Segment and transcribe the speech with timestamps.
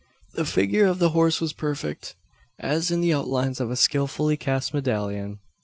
[0.33, 2.15] The figure of the horse was perfect,
[2.57, 5.37] as in the outlines of a skilfully cast medallion.